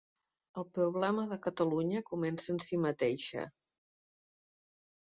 El 0.61 0.63
problema 0.77 1.25
de 1.33 1.37
Catalunya 1.47 2.03
comença 2.09 2.51
en 2.55 2.59
si 2.71 2.81
mateixa. 2.87 3.47